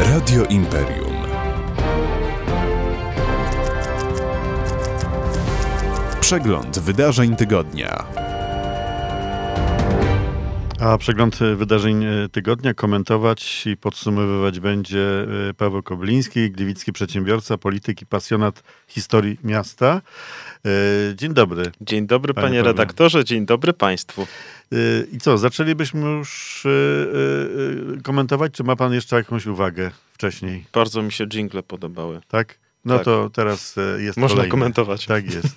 Radio 0.00 0.44
Imperium. 0.44 1.16
Przegląd 6.20 6.78
wydarzeń 6.78 7.36
tygodnia. 7.36 8.06
A 10.80 10.98
przegląd 10.98 11.38
wydarzeń 11.56 12.04
tygodnia 12.32 12.74
komentować 12.74 13.66
i 13.66 13.76
podsumowywać 13.76 14.60
będzie 14.60 15.26
e, 15.50 15.54
Paweł 15.54 15.82
Kobliński, 15.82 16.50
gliwicki 16.50 16.92
przedsiębiorca, 16.92 17.58
polityk 17.58 18.02
i 18.02 18.06
pasjonat 18.06 18.62
historii 18.88 19.38
miasta. 19.44 20.02
E, 20.66 20.70
dzień 21.14 21.34
dobry. 21.34 21.62
Dzień 21.80 22.06
dobry 22.06 22.34
panie, 22.34 22.46
panie 22.46 22.62
redaktorze, 22.62 23.24
dzień 23.24 23.46
dobry 23.46 23.72
państwu. 23.72 24.26
E, 24.72 24.76
I 25.12 25.18
co, 25.18 25.38
zaczęlibyśmy 25.38 26.00
już 26.10 26.62
komentować, 28.04 28.52
czy 28.52 28.64
ma 28.64 28.76
pan 28.76 28.92
jeszcze 28.92 29.16
jakąś 29.16 29.46
uwagę 29.46 29.90
wcześniej? 30.12 30.64
Bardzo 30.72 31.02
mi 31.02 31.12
się 31.12 31.26
jingle 31.26 31.62
podobały. 31.62 32.20
Tak? 32.28 32.58
No 32.84 32.94
tak. 32.94 33.04
to 33.04 33.30
teraz 33.30 33.76
jest 33.98 34.18
Można 34.18 34.36
kolejny. 34.36 34.50
komentować. 34.50 35.06
Tak 35.06 35.34
jest. 35.34 35.56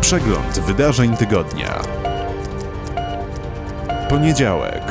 Przegląd 0.00 0.60
wydarzeń 0.60 1.16
tygodnia. 1.16 1.82
Poniedziałek. 4.08 4.82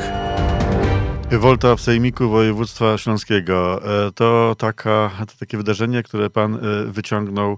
Wolta 1.32 1.76
w 1.76 1.82
Sejmiku 1.82 2.30
Województwa 2.30 2.98
Śląskiego. 2.98 3.82
E, 4.08 4.12
to, 4.12 4.56
taka, 4.58 5.12
to 5.20 5.34
takie 5.40 5.58
wydarzenie, 5.58 6.04
które 6.04 6.30
pan 6.30 6.56
e, 6.56 6.60
wyciągnął 6.86 7.58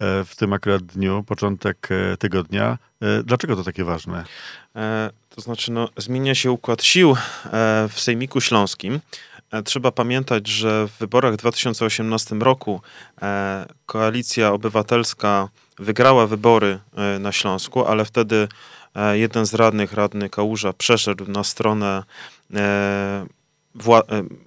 w 0.00 0.30
tym 0.36 0.52
akurat 0.52 0.82
dniu, 0.82 1.24
początek 1.26 1.88
tygodnia. 2.18 2.78
Dlaczego 3.24 3.56
to 3.56 3.64
takie 3.64 3.84
ważne? 3.84 4.24
To 5.28 5.40
znaczy, 5.40 5.72
no, 5.72 5.88
zmienia 5.96 6.34
się 6.34 6.50
układ 6.50 6.82
sił 6.82 7.16
w 7.88 8.00
Sejmiku 8.00 8.40
Śląskim. 8.40 9.00
Trzeba 9.64 9.92
pamiętać, 9.92 10.48
że 10.48 10.88
w 10.88 10.98
wyborach 10.98 11.34
w 11.34 11.36
2018 11.36 12.34
roku 12.34 12.80
koalicja 13.86 14.52
obywatelska 14.52 15.48
wygrała 15.80 16.26
wybory 16.26 16.78
e, 16.96 17.18
na 17.18 17.32
Śląsku, 17.32 17.86
ale 17.86 18.04
wtedy 18.04 18.48
e, 18.94 19.18
jeden 19.18 19.46
z 19.46 19.54
radnych, 19.54 19.92
radny 19.92 20.30
Kałuża, 20.30 20.72
przeszedł 20.72 21.30
na 21.30 21.44
stronę 21.44 22.02
e, 23.88 24.02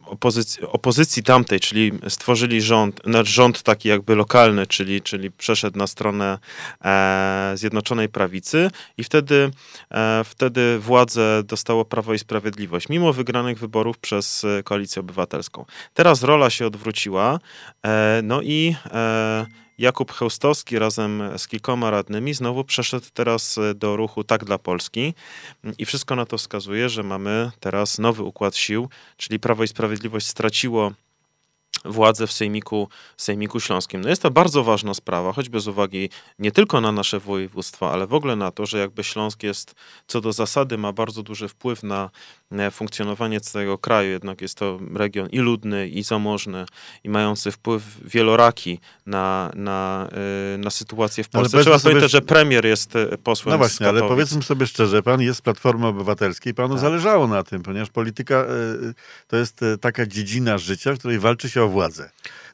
opozycji, 0.06 0.64
opozycji 0.64 1.24
tamtej, 1.24 1.60
czyli 1.60 1.92
stworzyli 2.10 2.62
rząd, 2.62 3.02
znaczy 3.06 3.32
rząd 3.32 3.64
taki 3.64 3.90
jakby 3.90 4.16
lokalny, 4.16 4.68
czyli, 4.68 5.02
czyli 5.02 5.32
przeszedł 5.32 5.78
na 5.78 5.88
stronę 5.88 6.40
Zjednoczonej 7.56 8.10
Prawicy 8.10 8.72
i 8.98 9.04
wtedy, 9.04 9.52
wtedy 10.26 10.80
władzę 10.80 11.44
dostało 11.44 11.86
Prawo 11.86 12.14
i 12.14 12.20
Sprawiedliwość, 12.20 12.90
mimo 12.90 13.14
wygranych 13.14 13.60
wyborów 13.60 13.98
przez 13.98 14.46
Koalicję 14.64 15.00
Obywatelską. 15.00 15.66
Teraz 15.94 16.24
rola 16.24 16.50
się 16.50 16.68
odwróciła, 16.68 17.40
no 18.24 18.42
i 18.42 18.76
Jakub 19.78 20.12
Chełstowski 20.12 20.80
razem 20.80 21.24
z 21.38 21.48
kilkoma 21.48 21.92
radnymi 21.92 22.34
znowu 22.34 22.64
przeszedł 22.64 23.06
teraz 23.14 23.58
e, 23.58 23.74
do 23.74 23.96
ruchu 23.96 24.24
Tak 24.24 24.46
dla 24.46 24.58
Polski. 24.58 25.14
I 25.78 25.86
wszystko 25.86 26.16
na 26.16 26.26
to 26.26 26.38
wskazuje, 26.38 26.90
że 26.90 27.04
mamy 27.04 27.52
teraz 27.60 28.00
nowy 28.00 28.24
układ 28.24 28.56
sił, 28.56 28.90
czyli 29.18 29.40
Prawo 29.40 29.64
i 29.64 29.68
Sprawiedliwość 29.68 30.28
straciło 30.28 30.92
władzę 31.86 32.28
w 32.28 32.32
Sejmiku, 32.32 32.90
Sejmiku 33.18 33.60
Śląskim. 33.60 34.02
No 34.02 34.10
jest 34.10 34.22
to 34.22 34.32
bardzo 34.32 34.64
ważna 34.64 34.94
sprawa, 34.94 35.34
choćby 35.34 35.60
z 35.60 35.68
uwagi 35.68 36.10
nie 36.40 36.52
tylko 36.52 36.82
na 36.82 36.92
nasze 36.92 37.20
województwa, 37.20 37.92
ale 37.92 38.08
w 38.08 38.14
ogóle 38.14 38.36
na 38.36 38.52
to, 38.52 38.66
że 38.66 38.80
jakby 38.80 39.04
Śląsk 39.04 39.44
jest 39.44 39.76
co 40.08 40.22
do 40.22 40.34
zasady 40.34 40.78
ma 40.78 40.94
bardzo 40.94 41.24
duży 41.24 41.48
wpływ 41.48 41.84
na 41.84 42.10
funkcjonowanie 42.72 43.42
całego 43.42 43.78
kraju. 43.78 44.12
Jednak 44.12 44.42
jest 44.42 44.58
to 44.58 44.80
region 44.96 45.30
i 45.30 45.40
ludny, 45.40 45.88
i 45.88 46.04
zamożny, 46.04 46.66
i 47.04 47.10
mający 47.10 47.52
wpływ 47.52 47.84
wieloraki 48.06 48.80
na, 49.06 49.52
na, 49.56 50.10
y, 50.56 50.58
na 50.58 50.70
sytuację 50.70 51.24
w 51.24 51.30
Polsce. 51.30 51.62
Trzeba 51.62 51.80
sobie... 51.80 51.94
pamiętać, 51.94 52.12
że 52.12 52.22
premier 52.22 52.66
jest 52.66 52.96
y, 52.96 53.18
posłem 53.24 53.52
No 53.52 53.58
właśnie, 53.58 53.88
ale 53.88 54.02
powiedzmy 54.02 54.44
sobie 54.44 54.68
szczerze, 54.68 55.04
pan 55.04 55.22
jest 55.22 55.40
z 55.40 55.42
Platformy 55.42 55.88
Obywatelskiej, 55.88 56.54
panu 56.54 56.74
tak. 56.74 56.82
zależało 56.82 57.28
na 57.28 57.44
tym, 57.44 57.64
ponieważ 57.64 57.90
polityka 57.90 58.46
y, 58.46 58.94
to 59.28 59.38
jest 59.38 59.60
taka 59.82 60.06
dziedzina 60.06 60.58
życia, 60.58 60.94
w 60.94 61.00
której 61.00 61.20
walczy 61.20 61.50
się 61.50 61.64
o 61.64 61.70
władzę. 61.74 62.10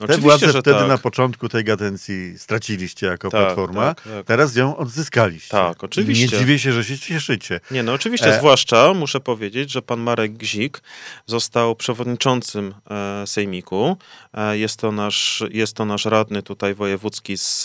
Te 0.08 0.18
władze 0.18 0.50
wtedy 0.50 0.80
tak. 0.80 0.88
na 0.88 0.98
początku 0.98 1.50
tej 1.50 1.66
kadencji 1.66 2.40
straciliście 2.40 3.08
jako 3.08 3.30
tak, 3.30 3.42
Platforma, 3.42 3.94
tak, 3.94 4.04
tak. 4.04 4.26
teraz 4.26 4.56
ją 4.56 4.78
odzyskaliście. 4.78 5.50
Tak, 5.50 5.84
oczywiście. 5.84 6.36
Nie 6.36 6.40
dziwię 6.40 6.60
się, 6.60 6.74
że 6.74 6.84
się 6.84 7.00
cieszycie. 7.00 7.60
Nie, 7.72 7.84
no 7.84 7.94
oczywiście, 7.94 8.36
e... 8.36 8.40
zwłaszcza 8.40 8.94
muszę 8.94 9.20
powiedzieć, 9.20 9.72
że 9.72 9.82
pan 9.82 10.00
Marek 10.00 10.32
Gzik 10.34 10.82
został 11.26 11.76
przewodniczącym 11.76 12.74
e, 12.92 13.28
Sejmiku. 13.28 13.98
E, 14.34 14.58
jest, 14.58 14.80
to 14.80 14.92
nasz, 14.92 15.44
jest 15.52 15.74
to 15.74 15.86
nasz 15.86 16.06
radny 16.06 16.44
tutaj 16.44 16.76
wojewódzki 16.76 17.38
z, 17.38 17.62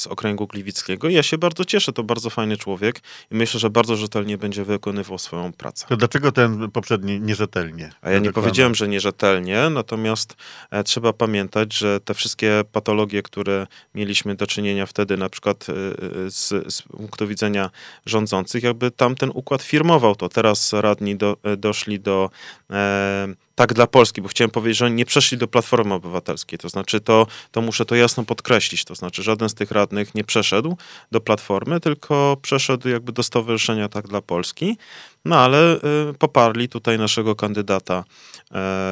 z 0.00 0.06
okręgu 0.06 0.46
gliwickiego. 0.46 1.08
Ja 1.08 1.22
się 1.22 1.38
bardzo 1.38 1.64
cieszę, 1.64 1.92
to 1.92 2.02
bardzo 2.02 2.30
fajny 2.30 2.56
człowiek 2.56 3.00
i 3.30 3.34
myślę, 3.34 3.60
że 3.60 3.70
bardzo 3.70 3.96
rzetelnie 3.96 4.38
będzie 4.38 4.64
wykonywał 4.64 5.18
swoją 5.18 5.52
pracę. 5.52 5.86
To 5.88 5.96
dlaczego 5.96 6.32
ten 6.32 6.70
poprzedni 6.70 7.20
nierzetelnie? 7.20 7.92
A 8.02 8.10
ja 8.10 8.18
nie 8.18 8.32
powiedziałem, 8.32 8.74
że 8.74 8.88
nierzetelnie, 8.88 9.70
natomiast 9.70 10.36
e, 10.70 10.73
trzeba 10.82 11.12
pamiętać, 11.12 11.74
że 11.74 12.00
te 12.00 12.14
wszystkie 12.14 12.62
patologie, 12.72 13.22
które 13.22 13.66
mieliśmy 13.94 14.34
do 14.34 14.46
czynienia 14.46 14.86
wtedy, 14.86 15.16
na 15.16 15.28
przykład 15.28 15.68
y, 15.68 15.72
y, 15.72 16.30
z, 16.30 16.74
z 16.74 16.82
punktu 16.82 17.26
widzenia 17.26 17.70
rządzących, 18.06 18.62
jakby 18.62 18.90
tamten 18.90 19.30
układ 19.34 19.62
firmował 19.62 20.16
to. 20.16 20.28
Teraz 20.28 20.72
radni 20.72 21.16
do, 21.16 21.36
doszli 21.56 22.00
do 22.00 22.30
e, 22.70 23.34
tak 23.54 23.74
dla 23.74 23.86
Polski, 23.86 24.22
bo 24.22 24.28
chciałem 24.28 24.50
powiedzieć, 24.50 24.78
że 24.78 24.84
oni 24.86 24.94
nie 24.94 25.04
przeszli 25.04 25.38
do 25.38 25.48
Platformy 25.48 25.94
Obywatelskiej. 25.94 26.58
To 26.58 26.68
znaczy, 26.68 27.00
to, 27.00 27.26
to 27.50 27.60
muszę 27.60 27.84
to 27.84 27.94
jasno 27.94 28.24
podkreślić. 28.24 28.84
To 28.84 28.94
znaczy, 28.94 29.22
żaden 29.22 29.48
z 29.48 29.54
tych 29.54 29.70
radnych 29.70 30.14
nie 30.14 30.24
przeszedł 30.24 30.76
do 31.12 31.20
Platformy, 31.20 31.80
tylko 31.80 32.36
przeszedł 32.42 32.88
jakby 32.88 33.12
do 33.12 33.22
Stowarzyszenia 33.22 33.88
Tak 33.88 34.08
dla 34.08 34.20
Polski. 34.20 34.76
No 35.24 35.36
ale 35.36 35.76
y, 35.76 35.80
poparli 36.18 36.68
tutaj 36.68 36.98
naszego 36.98 37.36
kandydata 37.36 38.04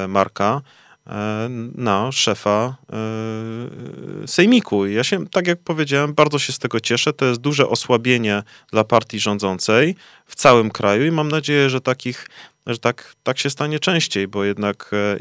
y, 0.03 0.07
Marka. 0.07 0.61
E, 1.07 1.47
na 1.75 2.11
szefa 2.11 2.75
e, 4.23 4.27
Sejmiku. 4.27 4.85
Ja 4.85 5.03
się, 5.03 5.27
tak 5.27 5.47
jak 5.47 5.59
powiedziałem, 5.59 6.13
bardzo 6.13 6.39
się 6.39 6.53
z 6.53 6.59
tego 6.59 6.79
cieszę. 6.79 7.13
To 7.13 7.25
jest 7.25 7.41
duże 7.41 7.69
osłabienie 7.69 8.43
dla 8.71 8.83
partii 8.83 9.19
rządzącej 9.19 9.95
w 10.25 10.35
całym 10.35 10.71
kraju 10.71 11.05
i 11.05 11.11
mam 11.11 11.29
nadzieję, 11.29 11.69
że 11.69 11.81
takich 11.81 12.27
że 12.67 12.77
tak, 12.77 13.15
tak 13.23 13.39
się 13.39 13.49
stanie 13.49 13.79
częściej, 13.79 14.27
bo 14.27 14.43
jednak 14.43 14.91
e, 14.93 15.17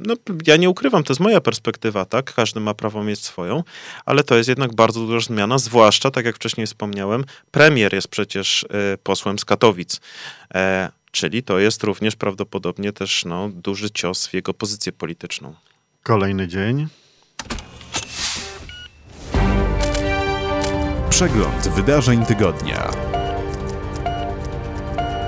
no, 0.00 0.14
ja 0.46 0.56
nie 0.56 0.70
ukrywam, 0.70 1.04
to 1.04 1.12
jest 1.12 1.20
moja 1.20 1.40
perspektywa, 1.40 2.04
tak? 2.04 2.34
Każdy 2.34 2.60
ma 2.60 2.74
prawo 2.74 3.04
mieć 3.04 3.20
swoją, 3.20 3.62
ale 4.04 4.24
to 4.24 4.36
jest 4.36 4.48
jednak 4.48 4.74
bardzo 4.74 5.06
duża 5.06 5.26
zmiana, 5.26 5.58
zwłaszcza, 5.58 6.10
tak 6.10 6.24
jak 6.24 6.36
wcześniej 6.36 6.66
wspomniałem, 6.66 7.24
premier 7.50 7.94
jest 7.94 8.08
przecież 8.08 8.66
posłem 9.02 9.38
z 9.38 9.44
Katowic. 9.44 10.00
Czyli 11.12 11.42
to 11.42 11.58
jest 11.58 11.84
również 11.84 12.16
prawdopodobnie 12.16 12.92
też 12.92 13.24
no, 13.24 13.48
duży 13.48 13.90
cios 13.90 14.26
w 14.26 14.34
jego 14.34 14.54
pozycję 14.54 14.92
polityczną. 14.92 15.54
Kolejny 16.02 16.48
dzień. 16.48 16.86
Przegląd 21.10 21.68
wydarzeń 21.68 22.26
tygodnia. 22.26 22.90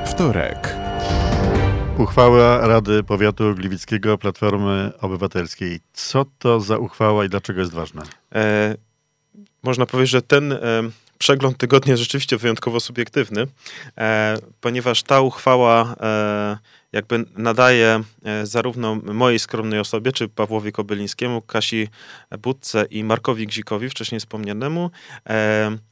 Wtorek. 0.06 0.76
Uchwała 1.98 2.66
Rady 2.66 3.02
Powiatu 3.02 3.54
Gliwickiego 3.54 4.18
Platformy 4.18 4.92
Obywatelskiej. 5.00 5.80
Co 5.92 6.24
to 6.38 6.60
za 6.60 6.78
uchwała 6.78 7.24
i 7.24 7.28
dlaczego 7.28 7.60
jest 7.60 7.72
ważna? 7.72 8.02
E, 8.34 8.76
można 9.62 9.86
powiedzieć, 9.86 10.10
że 10.10 10.22
ten 10.22 10.52
e, 10.52 10.58
przegląd 11.18 11.58
tygodnia 11.58 11.96
rzeczywiście 11.96 12.36
wyjątkowo 12.36 12.80
subiektywny, 12.80 13.46
e, 13.98 14.36
ponieważ 14.60 15.02
ta 15.02 15.20
uchwała 15.20 15.94
e, 16.00 16.58
jakby 16.92 17.24
nadaje 17.36 18.00
e, 18.24 18.46
zarówno 18.46 18.94
mojej 18.94 19.38
skromnej 19.38 19.80
osobie, 19.80 20.12
czy 20.12 20.28
Pawłowi 20.28 20.72
Kobylińskiemu, 20.72 21.42
Kasi 21.42 21.88
Budce 22.38 22.84
i 22.90 23.04
Markowi 23.04 23.46
Gzikowi, 23.46 23.90
wcześniej 23.90 24.20
wspomnianemu, 24.20 24.90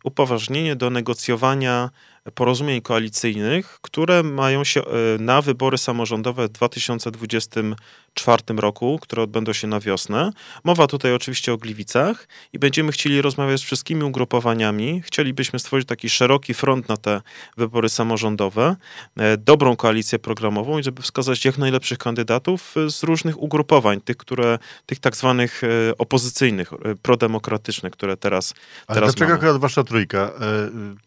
upoważnienie 0.04 0.76
do 0.76 0.90
negocjowania 0.90 1.90
porozumień 2.34 2.80
koalicyjnych, 2.80 3.78
które 3.82 4.22
mają 4.22 4.64
się 4.64 4.80
e, 4.84 4.84
na 5.18 5.42
wybory 5.42 5.78
samorządowe 5.78 6.48
w 6.48 6.50
2024 6.50 8.42
roku, 8.56 8.98
które 9.02 9.22
odbędą 9.22 9.52
się 9.52 9.66
na 9.66 9.80
wiosnę. 9.80 10.30
Mowa 10.64 10.86
tutaj 10.86 11.14
oczywiście 11.14 11.52
o 11.52 11.56
Gliwicach 11.56 12.28
i 12.52 12.58
będziemy 12.58 12.92
chcieli 12.92 13.22
rozmawiać 13.22 13.60
z 13.60 13.62
wszystkimi 13.62 14.04
ugrupowaniami. 14.04 15.02
Chcielibyśmy 15.04 15.58
stworzyć 15.58 15.88
taki 15.88 16.10
szeroki 16.10 16.54
front 16.54 16.88
na 16.88 16.96
te 16.96 17.20
wybory 17.56 17.88
samorządowe, 17.88 18.76
e, 19.16 19.36
dobrą 19.36 19.76
koalicję 19.76 20.18
programową 20.18 20.78
i 20.78 20.82
żeby 20.82 21.02
wskazać 21.02 21.44
jak 21.44 21.58
najlepszych 21.58 21.98
kandydatów 21.98 22.74
z 22.88 23.02
różnych 23.02 23.42
ugrupowań, 23.42 24.00
tych, 24.00 24.16
które, 24.16 24.58
tych 24.86 24.98
tak 24.98 25.16
zwanych 25.16 25.62
e, 25.64 25.68
opozycyjnych, 25.98 26.70
prodemokratycznych, 27.02 27.92
które 27.92 28.16
teraz, 28.16 28.54
Ale 28.86 28.94
teraz 28.94 29.10
dlaczego 29.10 29.28
mamy. 29.28 29.38
akurat 29.38 29.56
wasza 29.56 29.84
trójka? 29.84 30.32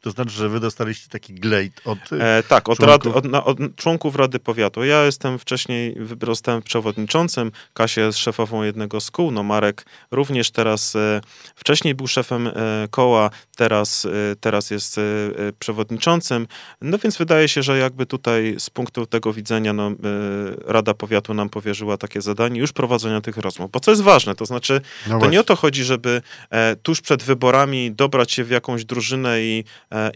To 0.02 0.12
znaczy, 0.12 0.32
że 0.32 0.50
wy 0.50 0.60
dostaliście 0.60 1.05
jakiś 1.06 1.12
taki 1.12 1.34
glejt 1.34 1.82
od 1.86 2.00
e, 2.20 2.44
Tak, 2.44 2.70
od, 2.70 2.78
członków? 2.78 3.16
Rad, 3.16 3.26
od, 3.26 3.60
od, 3.60 3.76
członków 3.76 4.16
Rady 4.16 4.40
Powiatu. 4.40 4.84
Ja 4.84 5.06
jestem 5.06 5.40
wcześniej, 5.40 5.96
zostałem 6.28 6.62
przewodniczącym, 6.62 7.52
Kasia 7.74 8.02
jest 8.02 8.18
szefową 8.18 8.64
jednego 8.64 9.02
z 9.02 9.12
kół, 9.12 9.32
no 9.32 9.44
Marek 9.44 9.86
również 10.12 10.52
teraz, 10.52 10.96
e, 10.96 11.22
wcześniej 11.56 11.96
był 11.96 12.08
szefem 12.08 12.48
e, 12.48 12.52
koła, 12.92 13.30
teraz, 13.56 14.06
e, 14.06 14.10
teraz 14.40 14.72
jest 14.72 14.98
e, 14.98 15.02
przewodniczącym, 15.60 16.48
no 16.82 16.98
więc 16.98 17.18
wydaje 17.18 17.48
się, 17.48 17.64
że 17.64 17.78
jakby 17.78 18.06
tutaj 18.06 18.56
z 18.60 18.70
punktu 18.70 19.06
tego 19.06 19.34
widzenia 19.34 19.74
no, 19.74 19.92
Rada 20.66 20.94
Powiatu 20.94 21.34
nam 21.34 21.50
powierzyła 21.50 21.98
takie 21.98 22.22
zadanie 22.22 22.60
już 22.60 22.74
prowadzenia 22.74 23.22
tych 23.22 23.38
rozmów, 23.38 23.72
bo 23.72 23.80
co 23.80 23.92
jest 23.92 24.04
ważne, 24.04 24.36
to 24.36 24.46
znaczy, 24.46 24.82
no 25.08 25.14
to 25.14 25.20
właśnie. 25.20 25.32
nie 25.32 25.40
o 25.40 25.44
to 25.44 25.56
chodzi, 25.56 25.84
żeby 25.84 26.22
tuż 26.84 27.02
przed 27.02 27.24
wyborami 27.24 27.92
dobrać 27.92 28.32
się 28.32 28.44
w 28.44 28.50
jakąś 28.50 28.86
drużynę 28.86 29.42
i, 29.42 29.64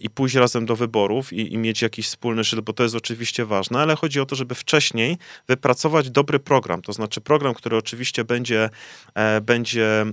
i 0.01 0.09
pójść 0.09 0.35
razem 0.35 0.65
do 0.65 0.75
wyborów 0.79 1.33
i, 1.33 1.53
i 1.53 1.57
mieć 1.57 1.81
jakiś 1.81 2.07
wspólny 2.07 2.43
szyld, 2.43 2.65
bo 2.65 2.73
to 2.73 2.83
jest 2.83 2.95
oczywiście 2.95 3.45
ważne, 3.45 3.79
ale 3.79 3.95
chodzi 3.95 4.19
o 4.19 4.25
to, 4.25 4.35
żeby 4.35 4.55
wcześniej 4.55 5.17
wypracować 5.47 6.09
dobry 6.09 6.39
program, 6.39 6.81
to 6.81 6.93
znaczy 6.93 7.21
program, 7.21 7.53
który 7.53 7.77
oczywiście 7.77 8.23
będzie, 8.23 8.69
e, 9.15 9.41
będzie 9.41 10.01
e, 10.01 10.05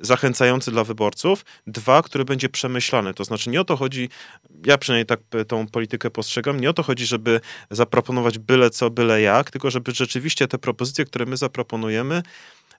zachęcający 0.00 0.70
dla 0.70 0.84
wyborców, 0.84 1.44
dwa, 1.66 2.02
który 2.02 2.24
będzie 2.24 2.48
przemyślany, 2.48 3.14
to 3.14 3.24
znaczy 3.24 3.50
nie 3.50 3.60
o 3.60 3.64
to 3.64 3.76
chodzi, 3.76 4.08
ja 4.66 4.78
przynajmniej 4.78 5.06
tak 5.06 5.20
tą 5.48 5.66
politykę 5.66 6.10
postrzegam, 6.10 6.60
nie 6.60 6.70
o 6.70 6.72
to 6.72 6.82
chodzi, 6.82 7.06
żeby 7.06 7.40
zaproponować 7.70 8.38
byle 8.38 8.70
co, 8.70 8.90
byle 8.90 9.20
jak, 9.20 9.50
tylko 9.50 9.70
żeby 9.70 9.92
rzeczywiście 9.92 10.48
te 10.48 10.58
propozycje, 10.58 11.04
które 11.04 11.26
my 11.26 11.36
zaproponujemy, 11.36 12.22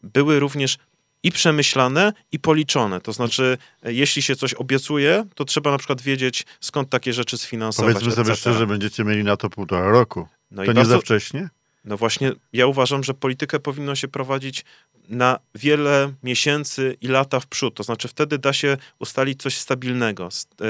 były 0.04 0.40
również 0.40 0.78
i 1.24 1.32
przemyślane, 1.32 2.14
i 2.32 2.40
policzone. 2.40 3.02
To 3.02 3.14
znaczy, 3.14 3.58
jeśli 3.84 4.22
się 4.22 4.36
coś 4.36 4.54
obiecuje, 4.54 5.26
to 5.36 5.46
trzeba 5.46 5.72
na 5.72 5.78
przykład 5.78 6.02
wiedzieć, 6.02 6.46
skąd 6.60 6.90
takie 6.90 7.14
rzeczy 7.14 7.38
sfinansować. 7.38 7.94
Powiedzmy 7.94 8.24
sobie 8.24 8.36
szczerze, 8.36 8.68
będziecie 8.68 9.04
mieli 9.04 9.24
na 9.24 9.38
to 9.38 9.50
półtora 9.50 9.90
roku. 9.90 10.28
No 10.52 10.64
to 10.64 10.72
nie 10.72 10.76
bardzo, 10.76 10.92
za 10.92 11.00
wcześnie? 11.00 11.50
No 11.86 11.98
właśnie, 11.98 12.32
ja 12.54 12.68
uważam, 12.68 13.04
że 13.04 13.14
politykę 13.14 13.60
powinno 13.60 13.96
się 13.96 14.08
prowadzić 14.08 14.66
na 15.10 15.40
wiele 15.56 16.14
miesięcy 16.24 16.98
i 17.02 17.08
lata 17.08 17.40
w 17.40 17.48
przód. 17.48 17.76
To 17.76 17.84
znaczy 17.84 18.08
wtedy 18.08 18.38
da 18.38 18.54
się 18.54 18.78
ustalić 19.00 19.42
coś 19.42 19.58
stabilnego, 19.58 20.30
e, 20.62 20.66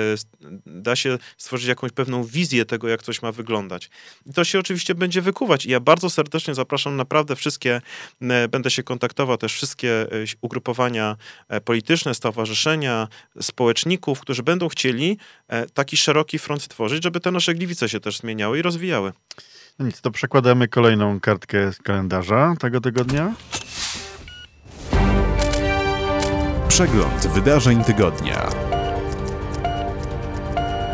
da 0.66 0.96
się 0.96 1.18
stworzyć 1.38 1.68
jakąś 1.68 1.92
pewną 1.92 2.24
wizję 2.24 2.66
tego, 2.66 2.88
jak 2.88 3.04
coś 3.04 3.22
ma 3.22 3.32
wyglądać. 3.32 3.90
I 4.26 4.34
to 4.34 4.44
się 4.44 4.60
oczywiście 4.60 4.96
będzie 4.96 5.22
wykuwać. 5.22 5.66
I 5.66 5.70
ja 5.70 5.80
bardzo 5.80 6.10
serdecznie 6.10 6.56
zapraszam 6.56 6.96
naprawdę 6.96 7.36
wszystkie, 7.36 7.82
e, 8.22 8.48
będę 8.48 8.72
się 8.72 8.84
kontaktował 8.84 9.38
też 9.38 9.54
wszystkie 9.54 10.02
e, 10.02 10.08
ugrupowania 10.42 11.18
polityczne, 11.66 12.16
stowarzyszenia, 12.16 13.08
społeczników, 13.42 14.20
którzy 14.20 14.44
będą 14.44 14.70
chcieli 14.70 15.18
taki 15.74 15.98
szeroki 15.98 16.40
front 16.40 16.68
tworzyć, 16.68 17.04
żeby 17.04 17.20
te 17.20 17.32
nasze 17.32 17.54
gliwice 17.54 17.90
się 17.90 18.00
też 18.00 18.18
zmieniały 18.18 18.60
i 18.60 18.62
rozwijały. 18.62 19.12
No 19.80 19.86
nic, 19.86 20.02
to 20.02 20.12
przekładamy 20.12 20.68
kolejną 20.68 21.20
kartkę 21.20 21.74
z 21.74 21.78
kalendarza 21.78 22.56
tego 22.60 22.82
tygodnia. 22.82 23.34
Przegląd 26.68 27.28
wydarzeń 27.28 27.84
tygodnia. 27.84 28.50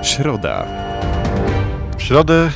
Środa. 0.04 0.66
W 1.98 2.02
środę 2.02 2.52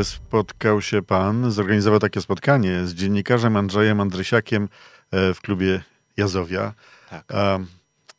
e, 0.00 0.04
spotkał 0.04 0.82
się 0.82 1.02
pan, 1.02 1.50
zorganizował 1.50 1.98
takie 1.98 2.20
spotkanie 2.20 2.86
z 2.86 2.94
dziennikarzem 2.94 3.56
Andrzejem 3.56 4.00
Andrysiakiem 4.00 4.68
e, 5.10 5.34
w 5.34 5.40
klubie 5.40 5.80
Jazowia. 6.16 6.72
Tak. 7.10 7.24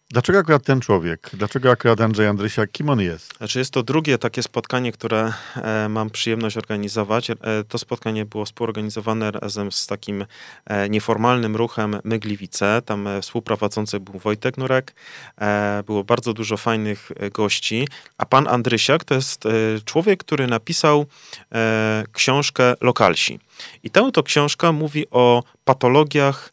Dlaczego 0.09 0.39
akurat 0.39 0.63
ten 0.63 0.81
człowiek? 0.81 1.29
Dlaczego 1.33 1.71
akurat 1.71 2.01
Andrzej 2.01 2.27
Andrysiak? 2.27 2.71
Kim 2.71 2.89
on 2.89 2.99
jest? 2.99 3.37
Znaczy 3.37 3.59
jest 3.59 3.71
to 3.71 3.83
drugie 3.83 4.17
takie 4.17 4.43
spotkanie, 4.43 4.91
które 4.91 5.33
e, 5.55 5.89
mam 5.89 6.09
przyjemność 6.09 6.57
organizować. 6.57 7.29
E, 7.29 7.35
to 7.67 7.77
spotkanie 7.77 8.25
było 8.25 8.45
współorganizowane 8.45 9.31
razem 9.31 9.71
z 9.71 9.87
takim 9.87 10.25
e, 10.65 10.89
nieformalnym 10.89 11.55
ruchem 11.55 11.99
Mygliwice. 12.03 12.81
Tam 12.85 13.07
współprowadzący 13.21 13.99
był 13.99 14.19
Wojtek 14.19 14.57
Nurek. 14.57 14.95
Było 15.85 16.03
bardzo 16.03 16.33
dużo 16.33 16.57
fajnych 16.57 17.11
gości. 17.33 17.87
A 18.17 18.25
pan 18.25 18.47
Andrysiak 18.47 19.03
to 19.03 19.15
jest 19.15 19.43
człowiek, 19.85 20.19
który 20.19 20.47
napisał 20.47 21.05
książkę 22.11 22.73
Lokalsi. 22.81 23.39
I 23.83 23.89
tę 23.89 24.09
to 24.13 24.23
książka 24.23 24.71
mówi 24.71 25.05
o 25.11 25.43
patologiach 25.65 26.51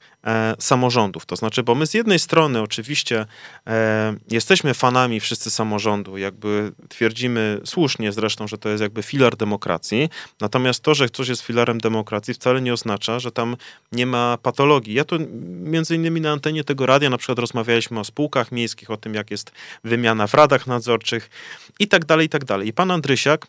samorządów. 0.58 1.26
To 1.26 1.36
znaczy, 1.36 1.62
bo 1.62 1.74
my 1.74 1.86
z 1.86 1.94
jednej 1.94 2.18
strony 2.18 2.60
oczywiście 2.60 3.26
e, 3.66 4.14
jesteśmy 4.30 4.74
fanami 4.74 5.20
wszyscy 5.20 5.50
samorządu, 5.50 6.18
jakby 6.18 6.72
twierdzimy 6.88 7.60
słusznie 7.64 8.12
zresztą, 8.12 8.48
że 8.48 8.58
to 8.58 8.68
jest 8.68 8.82
jakby 8.82 9.02
filar 9.02 9.36
demokracji, 9.36 10.08
natomiast 10.40 10.82
to, 10.82 10.94
że 10.94 11.08
coś 11.08 11.28
jest 11.28 11.42
filarem 11.42 11.78
demokracji 11.78 12.34
wcale 12.34 12.60
nie 12.60 12.72
oznacza, 12.72 13.18
że 13.18 13.32
tam 13.32 13.56
nie 13.92 14.06
ma 14.06 14.38
patologii. 14.42 14.94
Ja 14.94 15.04
tu 15.04 15.16
między 15.44 15.94
innymi 15.94 16.20
na 16.20 16.32
antenie 16.32 16.64
tego 16.64 16.86
radia 16.86 17.10
na 17.10 17.18
przykład 17.18 17.38
rozmawialiśmy 17.38 18.00
o 18.00 18.04
spółkach 18.04 18.52
miejskich, 18.52 18.90
o 18.90 18.96
tym 18.96 19.14
jak 19.14 19.30
jest 19.30 19.52
wymiana 19.84 20.26
w 20.26 20.34
radach 20.34 20.66
nadzorczych 20.66 21.30
i 21.78 21.88
tak 21.88 22.04
dalej, 22.04 22.26
i 22.26 22.28
tak 22.28 22.44
dalej. 22.44 22.68
I 22.68 22.72
pan 22.72 22.90
Andrysiak 22.90 23.46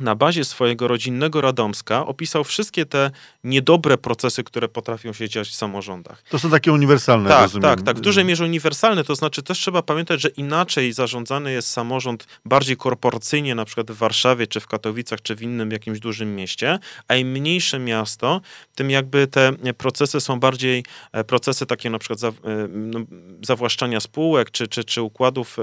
na 0.00 0.14
bazie 0.14 0.44
swojego 0.44 0.88
rodzinnego 0.88 1.40
Radomska 1.40 2.06
opisał 2.06 2.44
wszystkie 2.44 2.86
te 2.86 3.10
niedobre 3.44 3.98
procesy, 3.98 4.44
które 4.44 4.68
potrafią 4.68 5.12
się 5.12 5.28
dziać 5.28 5.48
w 5.48 5.54
samorządach. 5.54 6.22
To 6.30 6.38
są 6.38 6.50
takie 6.50 6.72
uniwersalne, 6.72 7.28
tak, 7.28 7.42
rozumiem. 7.42 7.62
Tak, 7.62 7.82
tak, 7.82 7.96
w 7.96 8.00
dużej 8.00 8.24
mierze 8.24 8.44
uniwersalne, 8.44 9.04
to 9.04 9.14
znaczy 9.14 9.42
też 9.42 9.58
trzeba 9.58 9.82
pamiętać, 9.82 10.20
że 10.20 10.28
inaczej 10.28 10.92
zarządzany 10.92 11.52
jest 11.52 11.68
samorząd 11.68 12.26
bardziej 12.44 12.76
korporacyjnie, 12.76 13.54
na 13.54 13.64
przykład 13.64 13.90
w 13.90 13.96
Warszawie, 13.96 14.46
czy 14.46 14.60
w 14.60 14.66
Katowicach, 14.66 15.22
czy 15.22 15.34
w 15.34 15.42
innym 15.42 15.70
jakimś 15.70 15.98
dużym 15.98 16.36
mieście, 16.36 16.78
a 17.08 17.16
im 17.16 17.28
mniejsze 17.28 17.78
miasto, 17.78 18.40
tym 18.74 18.90
jakby 18.90 19.26
te 19.26 19.52
procesy 19.78 20.20
są 20.20 20.40
bardziej, 20.40 20.84
e, 21.12 21.24
procesy 21.24 21.66
takie 21.66 21.90
na 21.90 21.98
przykład 21.98 22.18
za, 22.18 22.28
e, 22.28 22.32
no, 22.68 23.00
zawłaszczania 23.42 24.00
spółek, 24.00 24.50
czy, 24.50 24.68
czy, 24.68 24.84
czy 24.84 25.02
układów 25.02 25.58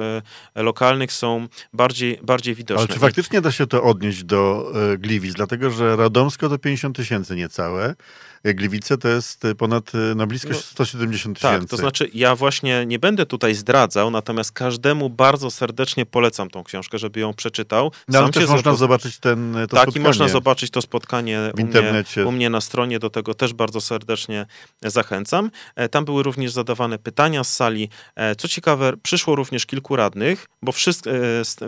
e, 0.55 0.63
lokalnych 0.63 1.11
są 1.11 1.47
bardziej, 1.73 2.19
bardziej 2.23 2.55
widoczne. 2.55 2.85
Ale 2.85 2.93
czy 2.93 2.99
faktycznie 2.99 3.41
da 3.41 3.51
się 3.51 3.67
to 3.67 3.83
odnieść 3.83 4.22
do 4.23 4.71
e, 4.93 4.97
Gliwic, 4.97 5.33
dlatego 5.33 5.71
że 5.71 5.95
Radomsko 5.95 6.49
to 6.49 6.57
50 6.57 6.95
tysięcy 6.95 7.35
niecałe, 7.35 7.95
Gliwice 8.45 8.97
to 8.97 9.07
jest 9.07 9.45
e, 9.45 9.55
ponad, 9.55 9.95
e, 9.95 10.15
no 10.15 10.27
blisko 10.27 10.49
no, 10.49 10.55
170 10.55 11.37
tysięcy. 11.37 11.59
Tak, 11.59 11.69
to 11.69 11.77
znaczy 11.77 12.09
ja 12.13 12.35
właśnie 12.35 12.85
nie 12.85 12.99
będę 12.99 13.25
tutaj 13.25 13.55
zdradzał, 13.55 14.11
natomiast 14.11 14.51
każdemu 14.51 15.09
bardzo 15.09 15.51
serdecznie 15.51 16.05
polecam 16.05 16.49
tą 16.49 16.63
książkę, 16.63 16.99
żeby 16.99 17.19
ją 17.19 17.33
przeczytał. 17.33 17.91
No, 18.07 18.19
ale 18.19 18.29
też 18.29 18.47
można 18.47 18.75
zobaczyć 18.75 19.17
ten, 19.17 19.53
to 19.53 19.67
tak, 19.67 19.83
spotkanie. 19.83 20.03
i 20.03 20.07
można 20.07 20.27
zobaczyć 20.27 20.71
to 20.71 20.81
spotkanie 20.81 21.51
w 21.55 21.59
internecie. 21.59 22.21
Mnie, 22.21 22.29
u 22.29 22.31
mnie 22.31 22.49
na 22.49 22.61
stronie, 22.61 22.99
do 22.99 23.09
tego 23.09 23.33
też 23.33 23.53
bardzo 23.53 23.81
serdecznie 23.81 24.45
zachęcam. 24.81 25.51
Tam 25.91 26.05
były 26.05 26.23
również 26.23 26.51
zadawane 26.51 26.99
pytania 26.99 27.43
z 27.43 27.53
sali. 27.53 27.89
Co 28.37 28.47
ciekawe, 28.47 28.93
przyszło 29.03 29.35
również 29.35 29.65
kilku 29.65 29.95
radnych, 29.95 30.45
bo 30.61 30.71
wszyscy, 30.71 31.11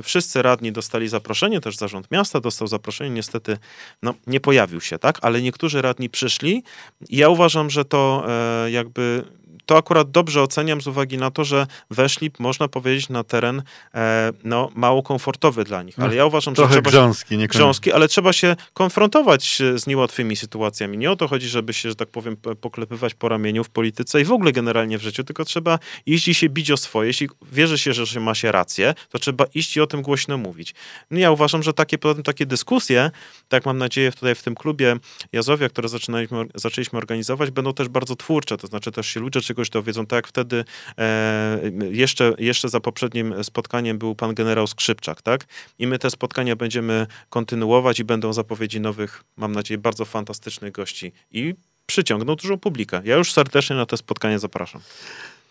wszyscy 0.03 0.41
radni 0.41 0.71
dostali 0.71 1.07
zaproszenie, 1.07 1.61
też 1.61 1.77
zarząd 1.77 2.11
miasta 2.11 2.39
dostał 2.39 2.67
zaproszenie, 2.67 3.09
niestety 3.09 3.57
no, 4.03 4.13
nie 4.27 4.39
pojawił 4.39 4.81
się, 4.81 4.99
tak? 4.99 5.19
Ale 5.21 5.41
niektórzy 5.41 5.81
radni 5.81 6.09
przyszli 6.09 6.64
ja 7.09 7.29
uważam, 7.29 7.69
że 7.69 7.85
to 7.85 8.25
e, 8.27 8.71
jakby 8.71 9.23
to 9.65 9.77
akurat 9.77 10.11
dobrze 10.11 10.41
oceniam 10.41 10.81
z 10.81 10.87
uwagi 10.87 11.17
na 11.17 11.31
to, 11.31 11.43
że 11.43 11.67
weszli, 11.91 12.31
można 12.39 12.67
powiedzieć, 12.67 13.09
na 13.09 13.23
teren 13.23 13.63
e, 13.93 14.31
no, 14.43 14.71
mało 14.75 15.03
komfortowy 15.03 15.63
dla 15.63 15.83
nich. 15.83 15.99
Ale 15.99 16.15
ja 16.15 16.25
uważam, 16.25 16.55
Trochę 16.55 16.73
że 16.73 16.81
trzeba 16.81 16.89
grząski, 16.89 17.37
nie 17.37 17.47
grząski, 17.47 17.91
ale 17.91 18.07
trzeba 18.07 18.33
się 18.33 18.55
konfrontować 18.73 19.61
z 19.75 19.87
niełatwymi 19.87 20.35
sytuacjami. 20.35 20.97
Nie 20.97 21.11
o 21.11 21.15
to 21.15 21.27
chodzi, 21.27 21.47
żeby 21.47 21.73
się, 21.73 21.89
że 21.89 21.95
tak 21.95 22.09
powiem, 22.09 22.37
poklepywać 22.61 23.13
po 23.13 23.29
ramieniu 23.29 23.63
w 23.63 23.69
polityce 23.69 24.21
i 24.21 24.25
w 24.25 24.31
ogóle 24.31 24.51
generalnie 24.51 24.97
w 24.97 25.01
życiu, 25.01 25.23
tylko 25.23 25.45
trzeba 25.45 25.79
iść 26.05 26.27
i 26.27 26.33
się 26.33 26.49
bić 26.49 26.71
o 26.71 26.77
swoje. 26.77 27.07
Jeśli 27.07 27.29
wierzy 27.51 27.77
się, 27.77 27.93
że 27.93 28.19
ma 28.19 28.35
się 28.35 28.51
rację, 28.51 28.93
to 29.09 29.19
trzeba 29.19 29.45
iść 29.53 29.77
i 29.77 29.81
o 29.81 29.87
tym 29.87 30.01
głośno 30.01 30.37
mówić. 30.37 30.75
No 31.11 31.19
ja 31.19 31.31
uważam, 31.31 31.63
że 31.63 31.73
takie, 31.73 31.97
takie 32.23 32.45
dyskusje, 32.45 33.11
tak 33.49 33.65
mam 33.65 33.77
nadzieję 33.77 34.11
tutaj 34.11 34.35
w 34.35 34.43
tym 34.43 34.55
klubie 34.55 34.95
Jazowia, 35.33 35.69
które 35.69 35.89
zaczynaliśmy, 35.89 36.45
zaczęliśmy 36.55 36.97
organizować, 36.97 37.51
będą 37.51 37.73
też 37.73 37.89
bardzo 37.89 38.15
twórcze, 38.15 38.57
to 38.57 38.67
znaczy 38.67 38.91
też 38.91 39.07
się 39.07 39.19
ludzie 39.19 39.41
czegoś 39.55 39.69
dowiedzą, 39.69 40.05
tak 40.05 40.17
jak 40.17 40.27
wtedy 40.27 40.65
e, 40.97 41.59
jeszcze, 41.91 42.33
jeszcze 42.37 42.69
za 42.69 42.79
poprzednim 42.79 43.43
spotkaniem 43.43 43.97
był 43.97 44.15
pan 44.15 44.33
generał 44.33 44.67
Skrzypczak, 44.67 45.21
tak? 45.21 45.45
I 45.79 45.87
my 45.87 45.99
te 45.99 46.09
spotkania 46.09 46.55
będziemy 46.55 47.07
kontynuować 47.29 47.99
i 47.99 48.03
będą 48.03 48.33
zapowiedzi 48.33 48.79
nowych, 48.79 49.23
mam 49.37 49.51
nadzieję, 49.51 49.77
bardzo 49.77 50.05
fantastycznych 50.05 50.71
gości 50.71 51.11
i 51.31 51.53
przyciągną 51.85 52.35
dużą 52.35 52.57
publikę. 52.57 53.01
Ja 53.05 53.15
już 53.15 53.33
serdecznie 53.33 53.75
na 53.75 53.85
te 53.85 53.97
spotkanie 53.97 54.39
zapraszam. 54.39 54.81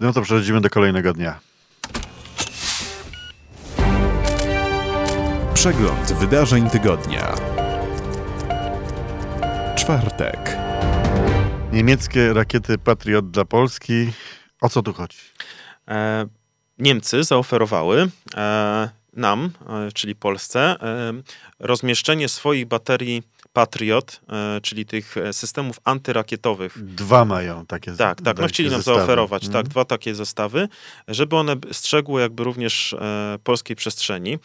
No 0.00 0.12
to 0.12 0.22
przechodzimy 0.22 0.60
do 0.60 0.70
kolejnego 0.70 1.12
dnia. 1.12 1.40
Przegląd 5.54 6.12
wydarzeń 6.12 6.70
tygodnia. 6.70 7.34
Czwartek. 9.76 10.63
Niemieckie 11.74 12.32
rakiety 12.32 12.78
Patriot 12.78 13.30
dla 13.30 13.44
Polski. 13.44 14.12
O 14.60 14.68
co 14.68 14.82
tu 14.82 14.92
chodzi? 14.92 15.18
E, 15.88 16.26
Niemcy 16.78 17.24
zaoferowały 17.24 18.08
e, 18.36 18.88
nam, 19.12 19.50
czyli 19.94 20.14
Polsce, 20.14 20.76
rozmieszczenie 21.58 22.28
swoich 22.28 22.66
baterii 22.66 23.22
Patriot, 23.52 24.20
czyli 24.62 24.86
tych 24.86 25.14
systemów 25.32 25.80
antyrakietowych. 25.84 26.84
Dwa 26.84 27.24
mają 27.24 27.66
takie 27.66 27.92
Tak, 27.92 28.22
tak, 28.22 28.38
no 28.38 28.46
chcieli 28.46 28.70
nam 28.70 28.78
zestawy. 28.78 28.98
zaoferować, 28.98 29.42
tak, 29.42 29.50
mhm. 29.50 29.68
dwa 29.68 29.84
takie 29.84 30.14
zestawy, 30.14 30.68
żeby 31.08 31.36
one 31.36 31.56
strzegły 31.72 32.20
jakby 32.20 32.44
również 32.44 32.96
polskiej 33.44 33.76
przestrzeni. 33.76 34.38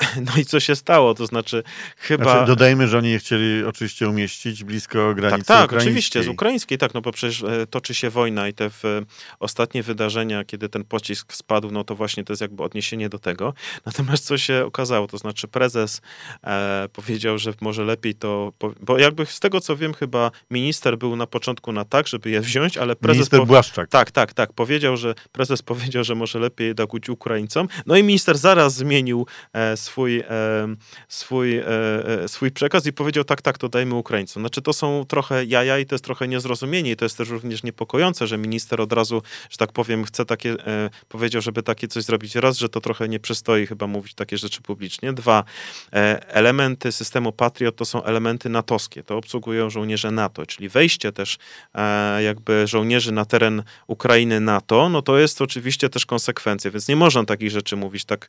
No 0.26 0.32
i 0.40 0.44
co 0.44 0.60
się 0.60 0.76
stało? 0.76 1.14
To 1.14 1.26
znaczy 1.26 1.62
chyba... 1.96 2.24
Znaczy, 2.24 2.46
dodajmy, 2.46 2.88
że 2.88 2.98
oni 2.98 3.10
je 3.10 3.18
chcieli 3.18 3.64
oczywiście 3.64 4.08
umieścić 4.08 4.64
blisko 4.64 5.14
granicy 5.14 5.38
Tak, 5.38 5.46
tak, 5.46 5.64
ukraińskiej. 5.64 5.90
oczywiście, 5.92 6.22
z 6.22 6.28
ukraińskiej, 6.28 6.78
tak, 6.78 6.94
no 6.94 7.00
bo 7.00 7.12
przecież 7.12 7.42
e, 7.42 7.66
toczy 7.66 7.94
się 7.94 8.10
wojna 8.10 8.48
i 8.48 8.54
te 8.54 8.70
w, 8.70 8.82
ostatnie 9.40 9.82
wydarzenia, 9.82 10.44
kiedy 10.44 10.68
ten 10.68 10.84
pocisk 10.84 11.34
spadł, 11.34 11.70
no 11.70 11.84
to 11.84 11.94
właśnie 11.94 12.24
to 12.24 12.32
jest 12.32 12.40
jakby 12.40 12.62
odniesienie 12.62 13.08
do 13.08 13.18
tego. 13.18 13.54
Natomiast 13.86 14.24
co 14.24 14.38
się 14.38 14.64
okazało, 14.64 15.06
to 15.06 15.18
znaczy 15.18 15.48
prezes 15.48 16.00
e, 16.44 16.88
powiedział, 16.92 17.38
że 17.38 17.52
może 17.60 17.84
lepiej 17.84 18.14
to, 18.14 18.52
bo 18.80 18.98
jakby 18.98 19.26
z 19.26 19.40
tego 19.40 19.60
co 19.60 19.76
wiem, 19.76 19.94
chyba 19.94 20.30
minister 20.50 20.98
był 20.98 21.16
na 21.16 21.26
początku 21.26 21.72
na 21.72 21.84
tak, 21.84 22.06
żeby 22.08 22.30
je 22.30 22.40
wziąć, 22.40 22.78
ale 22.78 22.96
prezes... 22.96 23.16
Minister 23.16 23.40
po... 23.40 23.46
Błaszczak. 23.46 23.88
Tak, 23.88 24.10
tak, 24.10 24.34
tak, 24.34 24.52
powiedział, 24.52 24.96
że 24.96 25.14
prezes 25.32 25.62
powiedział, 25.62 26.04
że 26.04 26.14
może 26.14 26.38
lepiej 26.38 26.74
dać 26.74 27.08
Ukraińcom, 27.08 27.68
no 27.86 27.96
i 27.96 28.02
minister 28.02 28.38
zaraz 28.38 28.74
zmienił 28.74 29.26
e, 29.52 29.76
swój, 29.86 30.22
swój, 31.08 31.56
e, 31.56 31.64
e, 32.24 32.28
swój 32.28 32.50
przekaz 32.50 32.86
i 32.86 32.92
powiedział, 32.92 33.24
tak, 33.24 33.42
tak, 33.42 33.58
to 33.58 33.68
dajmy 33.68 33.94
Ukraińcom. 33.94 34.42
Znaczy 34.42 34.62
to 34.62 34.72
są 34.72 35.04
trochę 35.08 35.44
jaja 35.44 35.78
i 35.78 35.86
to 35.86 35.94
jest 35.94 36.04
trochę 36.04 36.28
niezrozumienie 36.28 36.90
i 36.90 36.96
to 36.96 37.04
jest 37.04 37.18
też 37.18 37.28
również 37.28 37.62
niepokojące, 37.62 38.26
że 38.26 38.38
minister 38.38 38.80
od 38.80 38.92
razu, 38.92 39.22
że 39.50 39.56
tak 39.56 39.72
powiem, 39.72 40.04
chce 40.04 40.24
takie, 40.24 40.50
e, 40.50 40.90
powiedział, 41.08 41.42
żeby 41.42 41.62
takie 41.62 41.88
coś 41.88 42.04
zrobić. 42.04 42.34
Raz, 42.34 42.58
że 42.58 42.68
to 42.68 42.80
trochę 42.80 43.08
nie 43.08 43.20
przystoi 43.20 43.66
chyba 43.66 43.86
mówić 43.86 44.14
takie 44.14 44.38
rzeczy 44.38 44.62
publicznie. 44.62 45.12
Dwa, 45.12 45.44
elementy 46.28 46.92
systemu 46.92 47.32
Patriot 47.32 47.76
to 47.76 47.84
są 47.84 48.02
elementy 48.02 48.48
natowskie. 48.48 49.02
To 49.02 49.16
obsługują 49.16 49.70
żołnierze 49.70 50.10
NATO, 50.10 50.46
czyli 50.46 50.68
wejście 50.68 51.12
też 51.12 51.38
jakby 52.18 52.66
żołnierzy 52.66 53.12
na 53.12 53.24
teren 53.24 53.62
Ukrainy 53.86 54.40
NATO, 54.40 54.88
no 54.88 55.02
to 55.02 55.18
jest 55.18 55.42
oczywiście 55.42 55.88
też 55.88 56.06
konsekwencja, 56.06 56.70
więc 56.70 56.88
nie 56.88 56.96
można 56.96 57.24
takich 57.24 57.50
rzeczy 57.50 57.76
mówić, 57.76 58.04
tak 58.04 58.28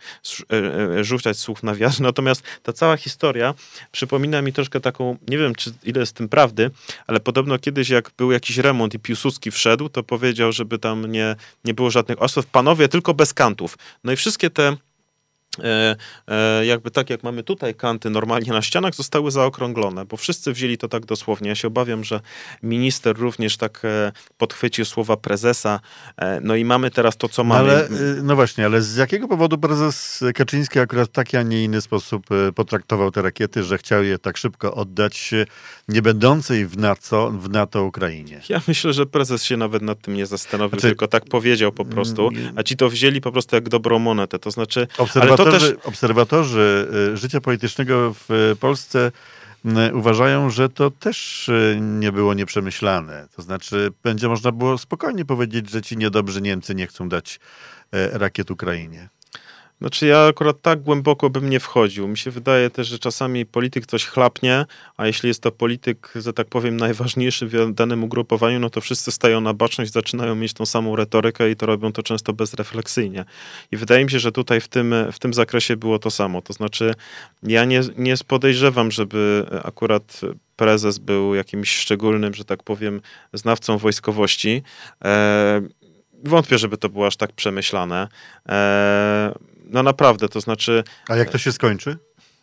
rzucać 1.01 1.37
słów 1.47 1.63
na 1.63 1.75
wiatr. 1.75 2.01
Natomiast 2.01 2.43
ta 2.63 2.73
cała 2.73 2.97
historia 2.97 3.53
przypomina 3.91 4.41
mi 4.41 4.53
troszkę 4.53 4.79
taką, 4.79 5.17
nie 5.27 5.37
wiem 5.37 5.55
czy 5.55 5.73
ile 5.83 5.99
jest 5.99 6.15
tym 6.15 6.29
prawdy, 6.29 6.71
ale 7.07 7.19
podobno 7.19 7.59
kiedyś 7.59 7.89
jak 7.89 8.11
był 8.17 8.31
jakiś 8.31 8.57
remont 8.57 8.93
i 8.93 8.99
Piłsudski 8.99 9.51
wszedł, 9.51 9.89
to 9.89 10.03
powiedział, 10.03 10.51
żeby 10.51 10.79
tam 10.79 11.11
nie, 11.11 11.35
nie 11.65 11.73
było 11.73 11.89
żadnych 11.89 12.21
osób, 12.21 12.45
panowie, 12.45 12.87
tylko 12.87 13.13
bez 13.13 13.33
kantów. 13.33 13.77
No 14.03 14.11
i 14.11 14.15
wszystkie 14.15 14.49
te 14.49 14.77
jakby 16.63 16.91
tak 16.91 17.09
jak 17.09 17.23
mamy 17.23 17.43
tutaj 17.43 17.75
kanty 17.75 18.09
normalnie 18.09 18.51
na 18.51 18.61
ścianach, 18.61 18.95
zostały 18.95 19.31
zaokrąglone, 19.31 20.05
bo 20.05 20.17
wszyscy 20.17 20.53
wzięli 20.53 20.77
to 20.77 20.87
tak 20.87 21.05
dosłownie. 21.05 21.49
Ja 21.49 21.55
się 21.55 21.67
obawiam, 21.67 22.03
że 22.03 22.19
minister 22.63 23.17
również 23.17 23.57
tak 23.57 23.81
e, 23.85 24.11
podchwycił 24.37 24.85
słowa 24.85 25.17
prezesa. 25.17 25.79
No 26.41 26.55
i 26.55 26.65
mamy 26.65 26.91
teraz 26.91 27.17
to, 27.17 27.29
co 27.29 27.43
no 27.43 27.49
mamy. 27.49 27.69
Ale, 27.69 27.89
no 28.23 28.35
właśnie, 28.35 28.65
ale 28.65 28.81
z 28.81 28.95
jakiego 28.95 29.27
powodu 29.27 29.57
prezes 29.57 30.23
Kaczyński 30.35 30.79
akurat 30.79 31.09
w 31.09 31.11
taki, 31.11 31.37
a 31.37 31.43
nie 31.43 31.63
inny 31.63 31.81
sposób 31.81 32.25
potraktował 32.55 33.11
te 33.11 33.21
rakiety, 33.21 33.63
że 33.63 33.77
chciał 33.77 34.03
je 34.03 34.19
tak 34.19 34.37
szybko 34.37 34.73
oddać 34.75 35.31
nie 35.87 36.01
będącej 36.01 36.65
w 36.65 36.77
NATO, 36.77 37.31
w 37.31 37.49
NATO 37.49 37.83
Ukrainie? 37.83 38.41
Ja 38.49 38.61
myślę, 38.67 38.93
że 38.93 39.05
prezes 39.05 39.43
się 39.43 39.57
nawet 39.57 39.81
nad 39.81 40.01
tym 40.01 40.13
nie 40.13 40.25
zastanowił, 40.25 40.79
znaczy, 40.79 40.87
tylko 40.87 41.07
tak 41.07 41.25
powiedział 41.25 41.71
po 41.71 41.85
prostu, 41.85 42.29
a 42.55 42.63
ci 42.63 42.77
to 42.77 42.89
wzięli 42.89 43.21
po 43.21 43.31
prostu 43.31 43.55
jak 43.55 43.69
dobrą 43.69 43.99
monetę. 43.99 44.39
To 44.39 44.51
znaczy, 44.51 44.87
ale 45.21 45.37
to 45.37 45.46
obserwatorzy, 45.47 45.75
też... 45.75 45.85
obserwatorzy 45.85 46.87
y, 47.13 47.17
życia 47.17 47.41
politycznego 47.41 48.15
w 48.29 48.55
Polsce 48.59 49.11
y, 49.65 49.95
uważają, 49.95 50.49
że 50.49 50.69
to 50.69 50.91
też 50.91 51.49
y, 51.49 51.77
nie 51.81 52.11
było 52.11 52.33
nieprzemyślane. 52.33 53.27
To 53.35 53.41
znaczy, 53.41 53.91
będzie 54.03 54.27
można 54.27 54.51
było 54.51 54.77
spokojnie 54.77 55.25
powiedzieć, 55.25 55.69
że 55.69 55.81
ci 55.81 55.97
niedobrzy 55.97 56.41
Niemcy 56.41 56.75
nie 56.75 56.87
chcą 56.87 57.09
dać 57.09 57.39
rakiet 58.11 58.51
Ukrainie. 58.51 59.09
Znaczy 59.81 60.07
ja 60.07 60.25
akurat 60.25 60.61
tak 60.61 60.81
głęboko 60.81 61.29
bym 61.29 61.49
nie 61.49 61.59
wchodził. 61.59 62.07
Mi 62.07 62.17
się 62.17 62.31
wydaje 62.31 62.69
też, 62.69 62.87
że 62.87 62.99
czasami 62.99 63.45
polityk 63.45 63.85
coś 63.85 64.05
chlapnie, 64.05 64.65
a 64.97 65.07
jeśli 65.07 65.27
jest 65.27 65.41
to 65.41 65.51
polityk, 65.51 66.13
że 66.15 66.33
tak 66.33 66.47
powiem, 66.47 66.77
najważniejszy 66.77 67.47
w 67.47 67.73
danym 67.73 68.03
ugrupowaniu, 68.03 68.59
no 68.59 68.69
to 68.69 68.81
wszyscy 68.81 69.11
stają 69.11 69.41
na 69.41 69.53
baczność, 69.53 69.91
zaczynają 69.91 70.35
mieć 70.35 70.53
tą 70.53 70.65
samą 70.65 70.95
retorykę 70.95 71.51
i 71.51 71.55
to 71.55 71.65
robią 71.65 71.91
to 71.91 72.03
często 72.03 72.33
bezrefleksyjnie. 72.33 73.25
I 73.71 73.77
wydaje 73.77 74.05
mi 74.05 74.11
się, 74.11 74.19
że 74.19 74.31
tutaj 74.31 74.61
w 74.61 74.67
tym, 74.67 74.95
w 75.11 75.19
tym 75.19 75.33
zakresie 75.33 75.77
było 75.77 75.99
to 75.99 76.11
samo. 76.11 76.41
To 76.41 76.53
znaczy 76.53 76.93
ja 77.43 77.65
nie, 77.65 77.81
nie 77.97 78.15
podejrzewam, 78.27 78.91
żeby 78.91 79.45
akurat 79.63 80.21
prezes 80.55 80.97
był 80.97 81.35
jakimś 81.35 81.75
szczególnym, 81.75 82.33
że 82.33 82.45
tak 82.45 82.63
powiem, 82.63 83.01
znawcą 83.33 83.77
wojskowości. 83.77 84.63
E, 85.05 85.61
wątpię, 86.23 86.57
żeby 86.57 86.77
to 86.77 86.89
było 86.89 87.07
aż 87.07 87.17
tak 87.17 87.31
przemyślane. 87.31 88.07
E, 88.49 89.56
no 89.69 89.83
naprawdę, 89.83 90.29
to 90.29 90.41
znaczy... 90.41 90.83
A 91.07 91.15
jak 91.15 91.29
to 91.29 91.37
się 91.37 91.51
skończy? 91.51 91.97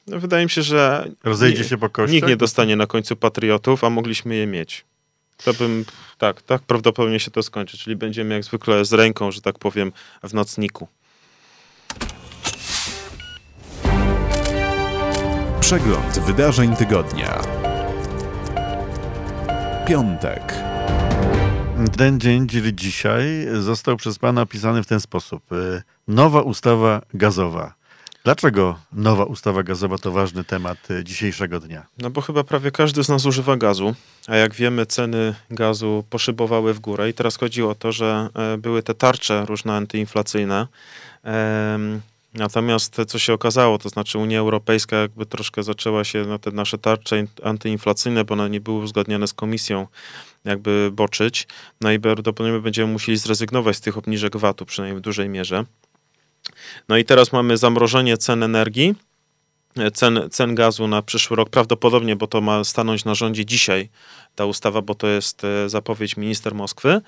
No, 0.06 0.20
wydaje 0.20 0.44
mi 0.44 0.50
się, 0.50 0.62
że... 0.62 1.08
Rozejdzie 1.24 1.64
się 1.64 1.78
po 1.78 1.90
kościach? 1.90 2.14
Nikt 2.14 2.28
nie 2.28 2.36
dostanie 2.36 2.76
na 2.76 2.86
końcu 2.86 3.16
patriotów, 3.16 3.84
a 3.84 3.90
mogliśmy 3.90 4.34
je 4.34 4.46
mieć. 4.46 4.84
To 5.44 5.54
bym... 5.54 5.84
Tak, 6.18 6.42
tak 6.42 6.62
prawdopodobnie 6.62 7.20
się 7.20 7.30
to 7.30 7.42
skończy, 7.42 7.78
czyli 7.78 7.96
będziemy 7.96 8.34
jak 8.34 8.44
zwykle 8.44 8.84
z 8.84 8.92
ręką, 8.92 9.32
że 9.32 9.40
tak 9.40 9.58
powiem, 9.58 9.92
w 10.22 10.34
nocniku. 10.34 10.88
Przegląd 15.60 16.18
wydarzeń 16.18 16.76
tygodnia. 16.76 17.40
Piątek. 19.86 20.73
Ten 21.96 22.20
dzień, 22.20 22.46
dzisiaj, 22.72 23.46
został 23.60 23.96
przez 23.96 24.18
Pana 24.18 24.42
opisany 24.42 24.82
w 24.82 24.86
ten 24.86 25.00
sposób. 25.00 25.52
Y, 25.52 25.82
nowa 26.08 26.42
ustawa 26.42 27.02
gazowa. 27.14 27.74
Dlaczego 28.24 28.78
nowa 28.92 29.24
ustawa 29.24 29.62
gazowa 29.62 29.98
to 29.98 30.12
ważny 30.12 30.44
temat 30.44 30.90
y, 30.90 31.04
dzisiejszego 31.04 31.60
dnia? 31.60 31.86
No 31.98 32.10
bo 32.10 32.20
chyba 32.20 32.44
prawie 32.44 32.70
każdy 32.70 33.04
z 33.04 33.08
nas 33.08 33.26
używa 33.26 33.56
gazu, 33.56 33.94
a 34.26 34.36
jak 34.36 34.54
wiemy 34.54 34.86
ceny 34.86 35.34
gazu 35.50 36.04
poszybowały 36.10 36.74
w 36.74 36.80
górę 36.80 37.10
i 37.10 37.14
teraz 37.14 37.36
chodzi 37.36 37.62
o 37.62 37.74
to, 37.74 37.92
że 37.92 38.28
e, 38.34 38.58
były 38.58 38.82
te 38.82 38.94
tarcze 38.94 39.44
różne 39.46 39.76
antyinflacyjne. 39.76 40.66
Natomiast 42.34 42.96
co 43.06 43.18
się 43.18 43.32
okazało, 43.32 43.78
to 43.78 43.88
znaczy 43.88 44.18
Unia 44.18 44.38
Europejska 44.38 44.96
jakby 44.96 45.26
troszkę 45.26 45.62
zaczęła 45.62 46.04
się 46.04 46.24
na 46.24 46.38
te 46.38 46.50
nasze 46.50 46.78
tarcze 46.78 47.24
antyinflacyjne, 47.42 48.24
bo 48.24 48.34
one 48.34 48.50
nie 48.50 48.60
były 48.60 48.78
uzgadniane 48.78 49.28
z 49.28 49.34
komisją, 49.34 49.86
jakby 50.44 50.90
boczyć. 50.92 51.46
No 51.80 51.92
i 51.92 52.00
prawdopodobnie 52.00 52.60
będziemy 52.60 52.92
musieli 52.92 53.18
zrezygnować 53.18 53.76
z 53.76 53.80
tych 53.80 53.98
obniżek 53.98 54.36
VAT-u, 54.36 54.66
przynajmniej 54.66 54.98
w 54.98 55.02
dużej 55.02 55.28
mierze. 55.28 55.64
No 56.88 56.96
i 56.96 57.04
teraz 57.04 57.32
mamy 57.32 57.56
zamrożenie 57.56 58.16
cen 58.16 58.42
energii, 58.42 58.94
cen, 59.94 60.28
cen 60.30 60.54
gazu 60.54 60.88
na 60.88 61.02
przyszły 61.02 61.36
rok, 61.36 61.50
prawdopodobnie, 61.50 62.16
bo 62.16 62.26
to 62.26 62.40
ma 62.40 62.64
stanąć 62.64 63.04
na 63.04 63.14
rządzie 63.14 63.44
dzisiaj 63.46 63.88
ta 64.34 64.44
ustawa, 64.46 64.82
bo 64.82 64.94
to 64.94 65.06
jest 65.06 65.44
e, 65.44 65.68
zapowiedź 65.68 66.16
minister 66.16 66.54
Moskwy. 66.54 67.00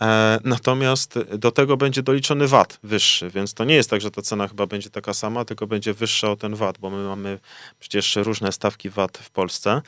E, 0.00 0.38
natomiast 0.44 1.18
do 1.38 1.50
tego 1.50 1.76
będzie 1.76 2.02
doliczony 2.02 2.48
VAT 2.48 2.78
wyższy, 2.82 3.30
więc 3.30 3.54
to 3.54 3.64
nie 3.64 3.74
jest 3.74 3.90
tak, 3.90 4.00
że 4.00 4.10
ta 4.10 4.22
cena 4.22 4.48
chyba 4.48 4.66
będzie 4.66 4.90
taka 4.90 5.14
sama, 5.14 5.44
tylko 5.44 5.66
będzie 5.66 5.94
wyższa 5.94 6.30
o 6.30 6.36
ten 6.36 6.54
VAT, 6.54 6.78
bo 6.78 6.90
my 6.90 7.04
mamy 7.04 7.38
przecież 7.80 8.16
różne 8.16 8.52
stawki 8.52 8.90
VAT 8.90 9.18
w 9.18 9.30
Polsce. 9.30 9.82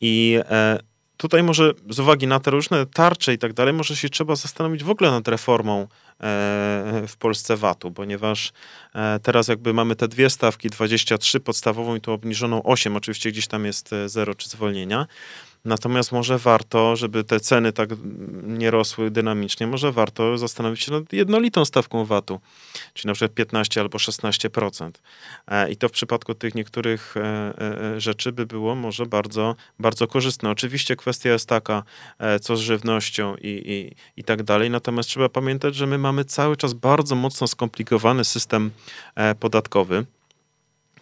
I 0.00 0.38
e, 0.50 0.78
tutaj 1.20 1.42
może 1.42 1.72
z 1.90 1.98
uwagi 1.98 2.26
na 2.26 2.40
te 2.40 2.50
różne 2.50 2.86
tarcze 2.86 3.34
i 3.34 3.38
tak 3.38 3.52
dalej, 3.52 3.74
może 3.74 3.96
się 3.96 4.08
trzeba 4.08 4.36
zastanowić 4.36 4.84
w 4.84 4.90
ogóle 4.90 5.10
nad 5.10 5.28
reformą 5.28 5.86
w 7.08 7.14
Polsce 7.18 7.56
VAT-u, 7.56 7.90
ponieważ 7.90 8.52
teraz 9.22 9.48
jakby 9.48 9.74
mamy 9.74 9.96
te 9.96 10.08
dwie 10.08 10.30
stawki, 10.30 10.70
23 10.70 11.40
podstawową 11.40 11.96
i 11.96 12.00
tu 12.00 12.12
obniżoną 12.12 12.62
8, 12.62 12.96
oczywiście 12.96 13.30
gdzieś 13.30 13.46
tam 13.46 13.64
jest 13.64 13.90
0 14.06 14.34
czy 14.34 14.48
zwolnienia, 14.48 15.06
Natomiast 15.64 16.12
może 16.12 16.38
warto, 16.38 16.96
żeby 16.96 17.24
te 17.24 17.40
ceny 17.40 17.72
tak 17.72 17.90
nie 18.42 18.70
rosły 18.70 19.10
dynamicznie, 19.10 19.66
może 19.66 19.92
warto 19.92 20.38
zastanowić 20.38 20.80
się 20.80 20.92
nad 20.92 21.12
jednolitą 21.12 21.64
stawką 21.64 22.04
VAT-u, 22.04 22.40
czyli 22.94 23.06
na 23.06 23.14
przykład 23.14 23.34
15 23.34 23.80
albo 23.80 23.98
16%. 23.98 24.90
E, 25.46 25.70
I 25.70 25.76
to 25.76 25.88
w 25.88 25.92
przypadku 25.92 26.34
tych 26.34 26.54
niektórych 26.54 27.16
e, 27.16 27.20
e, 27.94 28.00
rzeczy 28.00 28.32
by 28.32 28.46
było 28.46 28.74
może 28.74 29.06
bardzo, 29.06 29.56
bardzo 29.78 30.06
korzystne. 30.06 30.50
Oczywiście 30.50 30.96
kwestia 30.96 31.30
jest 31.30 31.48
taka, 31.48 31.82
co 32.40 32.56
z 32.56 32.60
żywnością 32.60 33.36
i, 33.36 33.62
i, 33.66 33.96
i 34.20 34.24
tak 34.24 34.42
dalej, 34.42 34.70
natomiast 34.70 35.08
trzeba 35.08 35.28
pamiętać, 35.28 35.74
że 35.74 35.86
my 35.86 35.98
mamy 35.98 36.24
cały 36.24 36.56
czas 36.56 36.72
bardzo 36.72 37.14
mocno 37.14 37.46
skomplikowany 37.46 38.24
system 38.24 38.70
podatkowy. 39.40 40.06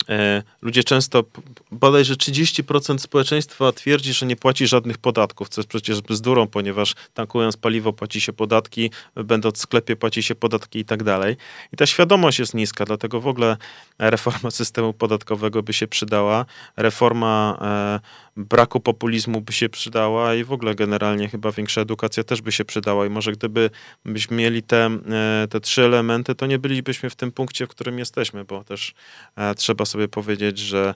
E, 0.08 0.42
ludzie 0.62 0.84
często, 0.84 1.24
bodajże 1.72 2.14
30% 2.14 2.98
społeczeństwa 2.98 3.72
twierdzi, 3.72 4.12
że 4.12 4.26
nie 4.26 4.36
płaci 4.36 4.66
żadnych 4.66 4.98
podatków, 4.98 5.48
co 5.48 5.60
jest 5.60 5.68
przecież 5.68 6.00
bzdurą, 6.00 6.46
ponieważ 6.46 6.94
tankując 7.14 7.56
paliwo 7.56 7.92
płaci 7.92 8.20
się 8.20 8.32
podatki, 8.32 8.90
będąc 9.14 9.56
w 9.58 9.60
sklepie 9.60 9.96
płaci 9.96 10.22
się 10.22 10.34
podatki 10.34 10.78
i 10.78 10.84
tak 10.84 11.02
dalej. 11.02 11.36
I 11.72 11.76
ta 11.76 11.86
świadomość 11.86 12.38
jest 12.38 12.54
niska, 12.54 12.84
dlatego 12.84 13.20
w 13.20 13.26
ogóle 13.26 13.56
reforma 13.98 14.50
systemu 14.50 14.92
podatkowego 14.92 15.62
by 15.62 15.72
się 15.72 15.86
przydała, 15.86 16.44
reforma 16.76 17.58
e, 18.04 18.28
braku 18.36 18.80
populizmu 18.80 19.40
by 19.40 19.52
się 19.52 19.68
przydała 19.68 20.34
i 20.34 20.44
w 20.44 20.52
ogóle 20.52 20.74
generalnie 20.74 21.28
chyba 21.28 21.52
większa 21.52 21.80
edukacja 21.80 22.24
też 22.24 22.42
by 22.42 22.52
się 22.52 22.64
przydała 22.64 23.06
i 23.06 23.10
może 23.10 23.32
gdyby 23.32 23.70
byśmy 24.04 24.36
mieli 24.36 24.62
te, 24.62 24.86
e, 24.86 25.46
te 25.50 25.60
trzy 25.60 25.84
elementy, 25.84 26.34
to 26.34 26.46
nie 26.46 26.58
bylibyśmy 26.58 27.10
w 27.10 27.16
tym 27.16 27.32
punkcie, 27.32 27.66
w 27.66 27.68
którym 27.68 27.98
jesteśmy, 27.98 28.44
bo 28.44 28.64
też 28.64 28.94
e, 29.36 29.54
trzeba 29.54 29.84
sobie 29.84 29.97
powiedzieć, 30.08 30.58
że 30.58 30.94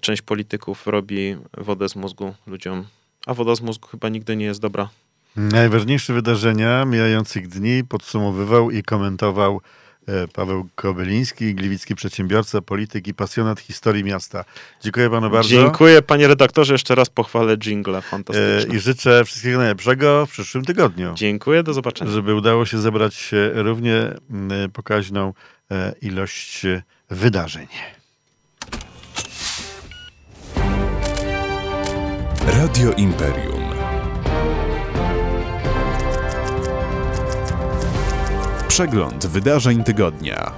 część 0.00 0.22
polityków 0.22 0.86
robi 0.86 1.36
wodę 1.56 1.88
z 1.88 1.96
mózgu 1.96 2.34
ludziom, 2.46 2.84
a 3.26 3.34
woda 3.34 3.54
z 3.54 3.60
mózgu 3.60 3.88
chyba 3.88 4.08
nigdy 4.08 4.36
nie 4.36 4.44
jest 4.44 4.60
dobra. 4.60 4.88
Najważniejsze 5.36 6.12
wydarzenia 6.12 6.84
mijających 6.84 7.48
dni 7.48 7.84
podsumowywał 7.84 8.70
i 8.70 8.82
komentował 8.82 9.60
E, 10.08 10.28
Paweł 10.28 10.68
Kobyliński, 10.74 11.54
gliwicki 11.54 11.94
przedsiębiorca, 11.94 12.60
polityk 12.60 13.08
i 13.08 13.14
pasjonat 13.14 13.60
historii 13.60 14.04
miasta. 14.04 14.44
Dziękuję 14.82 15.10
panu 15.10 15.30
bardzo. 15.30 15.48
Dziękuję 15.48 16.02
panie 16.02 16.28
redaktorze, 16.28 16.74
jeszcze 16.74 16.94
raz 16.94 17.10
pochwalę 17.10 17.56
jingle, 17.56 18.02
fantastycznie. 18.02 18.76
I 18.76 18.80
życzę 18.80 19.24
wszystkiego 19.24 19.58
najlepszego 19.58 20.26
w 20.26 20.30
przyszłym 20.30 20.64
tygodniu. 20.64 21.12
Dziękuję, 21.14 21.62
do 21.62 21.72
zobaczenia. 21.72 22.10
Żeby 22.10 22.34
udało 22.34 22.66
się 22.66 22.78
zebrać 22.78 23.30
równie 23.54 24.14
pokaźną 24.72 25.34
e, 25.70 25.94
ilość 26.02 26.66
wydarzeń. 27.10 27.66
Radio 32.48 32.92
Imperium. 32.92 33.62
Przegląd 38.68 39.26
wydarzeń 39.26 39.84
tygodnia. 39.84 40.52